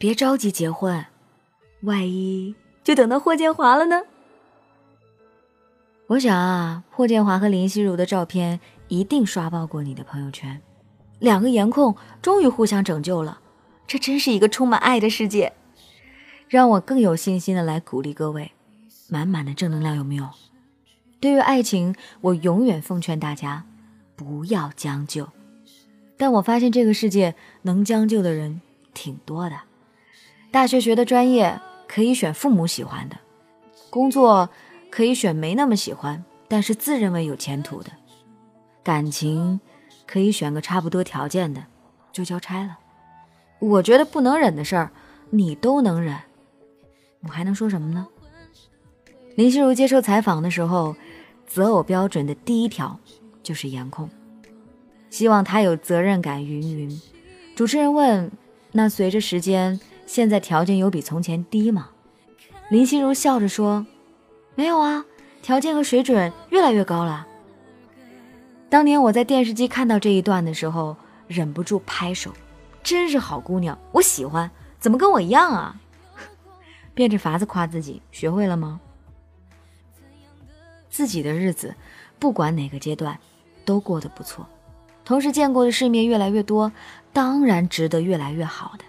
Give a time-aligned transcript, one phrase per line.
[0.00, 1.04] 别着急结婚，
[1.80, 2.54] 万一
[2.84, 4.00] 就等到霍建华了呢？
[6.06, 10.62] 我想啊，霍建华和林心如的照片一定刷爆过你的朋友圈。
[11.18, 13.40] 两个颜控终于互相拯救了，
[13.88, 15.52] 这真是一个充满爱的世界，
[16.46, 18.52] 让我更有信心的来鼓励各位，
[19.08, 20.28] 满满的正能量，有没有？
[21.18, 23.66] 对于爱情，我永远奉劝大家
[24.14, 25.28] 不要将就。
[26.16, 28.60] 但我发现这个世界能将就的人
[28.94, 29.56] 挺多的。
[30.50, 33.16] 大学学的专业可以选父母喜欢的，
[33.90, 34.48] 工作。
[34.90, 37.90] 可以选没那么喜欢，但是自认为有前途的
[38.82, 39.60] 感情，
[40.06, 41.62] 可以选个差不多条件的，
[42.10, 42.78] 就交差了。
[43.58, 44.90] 我觉得不能忍的事儿，
[45.28, 46.16] 你都能忍，
[47.20, 48.08] 我还能说什么呢？
[49.36, 50.96] 林心如接受采访的时候，
[51.46, 52.98] 择偶标准的第一条
[53.42, 54.08] 就是颜控，
[55.10, 56.42] 希望他有责任感。
[56.42, 57.02] 云云，
[57.54, 58.32] 主持人问
[58.72, 59.78] ：“那随着时间，
[60.08, 61.90] 现在条件有比从前低吗？”
[62.70, 63.86] 林心如笑着说。
[64.54, 65.04] 没有啊，
[65.40, 67.24] 条件和水准越来越高了。
[68.68, 70.96] 当年我在电视机看到这一段的时候，
[71.28, 72.32] 忍不住拍手，
[72.82, 74.50] 真是好姑娘，我喜欢，
[74.80, 75.80] 怎么跟我一样啊？
[76.92, 78.80] 变着法子夸自己，学会了吗？
[80.90, 81.76] 自己的日子，
[82.18, 83.16] 不管哪个阶段，
[83.64, 84.44] 都过得不错，
[85.04, 86.72] 同时见过的世面越来越多，
[87.12, 88.84] 当然值得越来越好的。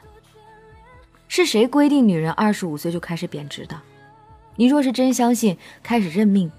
[1.29, 3.79] 是谁规定女人二十五岁就开始贬值的？
[4.55, 6.51] 你若是真相信，开始认命，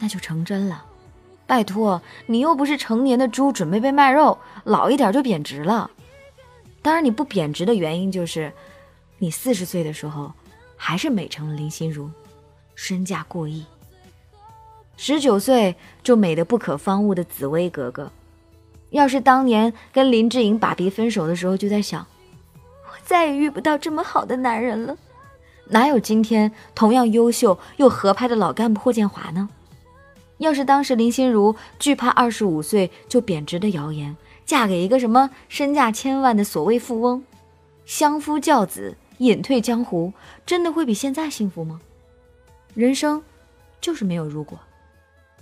[0.00, 0.84] 那就成真了。
[1.46, 5.88] 拜托，你又不是成年的猪，准备被卖肉，老一点就贬值了。
[6.82, 8.52] 当然，你不贬值的原因就是，
[9.18, 10.32] 你四十岁的时候
[10.76, 12.10] 还是美成了林心如，
[12.74, 13.64] 身价过亿。
[14.96, 18.10] 十九岁就美得不可方物的紫薇格格，
[18.90, 22.04] 要是当年跟林志颖把鼻分手的时候就在想，
[23.06, 24.96] 再也遇不到这么好的男人了。
[25.68, 29.48] 哪有今天同样优秀又合拍的老干部霍建华呢？
[30.38, 37.24] 要是当时林心如惧怕二十五岁就贬值的谣言，嫁给一个什么身价千万的所谓富翁，
[37.84, 40.12] 相夫教子，隐退江湖，
[40.44, 41.80] 真的会比现在幸福吗？
[42.74, 43.22] 人生
[43.80, 44.58] 就是没有如果。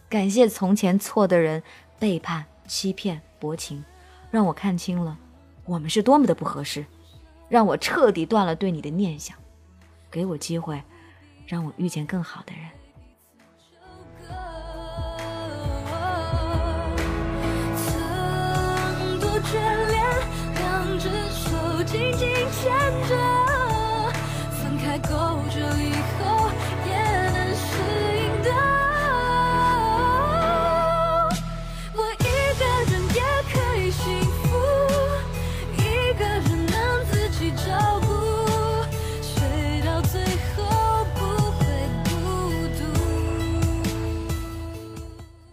[0.09, 1.63] 感谢从前错的人
[1.99, 3.85] 背叛、欺骗、薄情，
[4.31, 5.19] 让我看清了
[5.65, 6.85] 我们是多么的不合适，
[7.49, 9.37] 让我彻底断了对你的念想。
[10.11, 10.83] 给我机会，
[11.47, 12.71] 让我遇见更好的人。
[17.77, 19.53] 曾多眷
[19.89, 20.05] 恋，
[20.55, 22.71] 两只手紧紧牵
[23.09, 23.13] 着，
[24.53, 25.11] 分开够
[25.51, 25.59] 久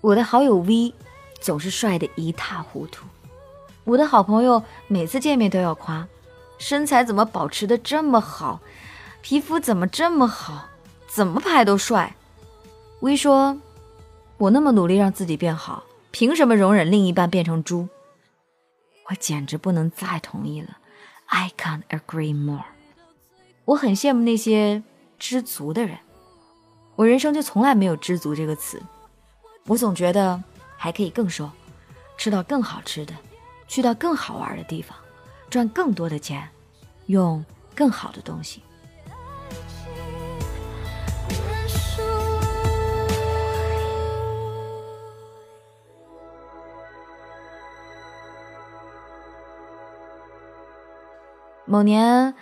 [0.01, 0.93] 我的好友 V
[1.39, 3.05] 总是帅得一塌糊涂，
[3.83, 6.07] 我的好朋友每次见面都要夸
[6.57, 8.59] 身材怎么保持的这么好，
[9.21, 10.69] 皮肤怎么这么好，
[11.07, 12.15] 怎么拍都帅。
[13.01, 13.59] V 说
[14.37, 17.87] ：“我那么努力让自己变好，凭什么容忍另一半变成猪？”
[19.09, 20.77] 我简直不能再同意了
[21.25, 22.65] ，I can't agree more。
[23.65, 24.81] 我很羡慕那些
[25.19, 25.97] 知足的人，
[26.95, 28.81] 我人生就从来没有知足这个词。
[29.67, 30.43] 我总觉得
[30.75, 31.49] 还可以更瘦，
[32.17, 33.13] 吃到更好吃的，
[33.67, 34.97] 去到更好玩的地方，
[35.49, 36.49] 赚更多的钱，
[37.05, 38.61] 用更好的东西。
[51.65, 52.33] 某年，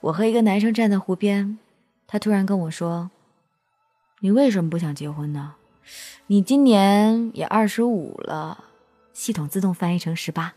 [0.00, 1.58] 我和一个男生站在湖边，
[2.08, 3.12] 他突然跟我说
[4.18, 5.54] ：“你为什么不想结婚呢？”
[6.26, 8.64] 你今年也二十五了，
[9.14, 10.52] 系统自动翻译成十八，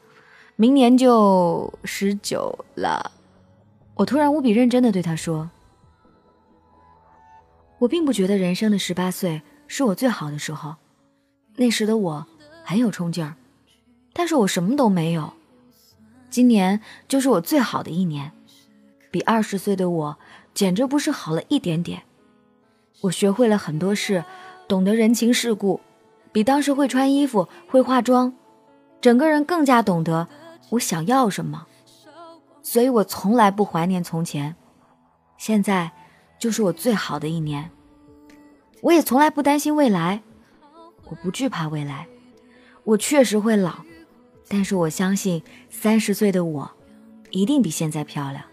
[0.57, 3.11] 明年就十九了。
[3.95, 5.49] 我突然无比认真的对他说
[7.79, 10.75] ：“我并不觉得人生的十八岁是我最好的时候，
[11.55, 12.27] 那时的我
[12.65, 13.35] 很有冲劲儿，
[14.11, 15.31] 但是我什么都没有。
[16.29, 18.33] 今年就是我最好的一年，
[19.09, 20.17] 比二十岁的我
[20.53, 22.03] 简直不是好了一点点。
[23.01, 24.25] 我学会了很多事。”
[24.67, 25.81] 懂得人情世故，
[26.31, 28.33] 比当时会穿衣服、会化妆，
[29.01, 30.27] 整个人更加懂得
[30.69, 31.67] 我想要什么。
[32.63, 34.55] 所以我从来不怀念从前，
[35.37, 35.91] 现在
[36.39, 37.71] 就是我最好的一年。
[38.81, 40.21] 我也从来不担心未来，
[41.05, 42.07] 我不惧怕未来。
[42.83, 43.81] 我确实会老，
[44.47, 46.71] 但是我相信三十岁的我
[47.29, 48.43] 一定比现在漂亮。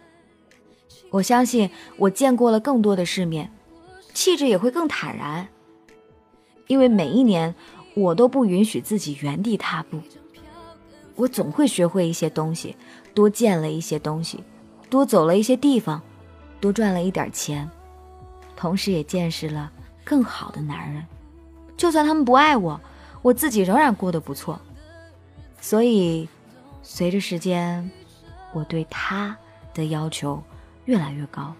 [1.10, 3.50] 我相信我见过了更多的世面，
[4.12, 5.48] 气质也会更坦然。
[6.68, 7.54] 因为每一年，
[7.94, 10.00] 我都不允许自己原地踏步，
[11.16, 12.76] 我总会学会一些东西，
[13.12, 14.44] 多见了一些东西，
[14.88, 16.00] 多走了一些地方，
[16.60, 17.68] 多赚了一点钱，
[18.54, 19.72] 同时也见识了
[20.04, 21.04] 更好的男人。
[21.76, 22.80] 就算他们不爱我，
[23.22, 24.60] 我自己仍然过得不错。
[25.60, 26.28] 所以，
[26.82, 27.90] 随着时间，
[28.52, 29.36] 我对他
[29.74, 30.42] 的要求
[30.84, 31.54] 越来越高。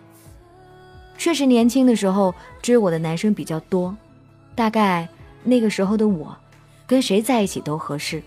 [1.16, 3.96] 确实，年轻的时候追我的男生比较多。
[4.58, 5.08] 大概
[5.44, 6.37] 那个时候的我，
[6.84, 8.20] 跟谁在一起都合适，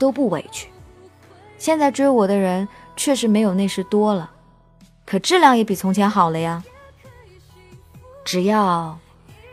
[0.00, 0.68] 都不委屈。
[1.58, 4.32] 现在追我的人确实没有那时多了，
[5.06, 6.64] 可质量也比从前好了呀。
[8.24, 8.98] 只要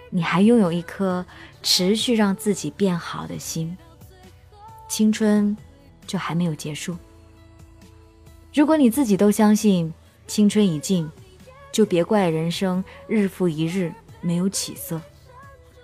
[0.10, 1.24] 你还拥有一颗
[1.62, 3.78] 持续让自己变好的心，
[4.88, 5.56] 青春
[6.08, 6.98] 就还没有结束。
[8.56, 9.94] 如果你自己都相信
[10.26, 11.08] 青春已尽，
[11.72, 15.00] 就别怪人生日复一日没有起色。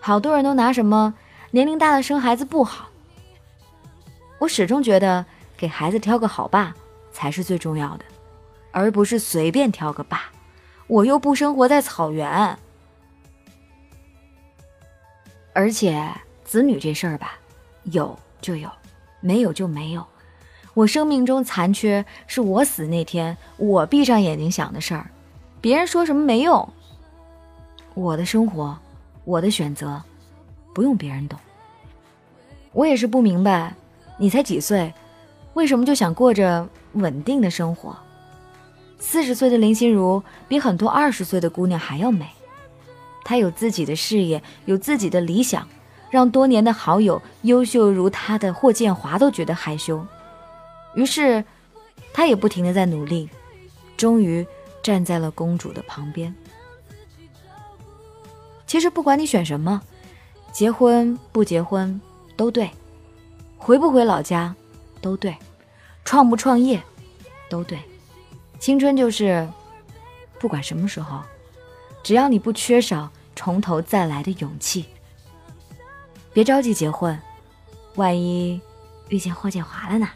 [0.06, 1.14] 好多人都拿什么
[1.52, 2.90] 年龄大了生孩子不好，
[4.38, 6.76] 我始终觉得给孩子挑个好爸
[7.14, 8.04] 才是最重要的，
[8.74, 10.24] 而不是随便挑个爸。
[10.88, 12.60] 我又不生活在草原，
[15.54, 16.06] 而且
[16.44, 17.36] 子女这事儿吧，
[17.84, 18.70] 有就有，
[19.22, 20.06] 没有就没有。
[20.74, 25.10] 我生命中残缺是我死那天我闭上眼睛想的事儿，
[25.62, 26.68] 别人说什么没用。
[27.94, 28.78] 我的生活。
[29.26, 30.02] 我的选择，
[30.74, 31.40] 不用别人懂。
[32.72, 33.76] 我也是不明白，
[34.18, 34.94] 你才几岁，
[35.54, 37.96] 为什么就想过着稳定的生活？
[39.00, 42.28] 四十岁的林心如比很多二十岁的姑娘还要美，
[43.24, 45.68] 她有自己的事业，有自己的理想，
[46.10, 50.06] 让多年的好友优秀如她的霍建华都觉得害羞。
[50.96, 51.44] 于是，
[52.14, 53.30] 她也不停的在努力，
[53.98, 54.46] 终于
[54.82, 56.34] 站在了公主的旁边。
[58.74, 59.80] 其实不管你选什么，
[60.52, 62.02] 结婚不结婚
[62.36, 62.72] 都对，
[63.56, 64.56] 回不回老家
[65.00, 65.38] 都对，
[66.04, 66.82] 创不创业
[67.48, 67.78] 都对。
[68.58, 69.48] 青春就是，
[70.40, 71.22] 不管什么时候，
[72.02, 74.88] 只要你不缺少从头再来的勇气，
[76.34, 77.16] 别着急结婚，
[77.94, 78.60] 万一
[79.10, 80.10] 遇见霍建华了呢？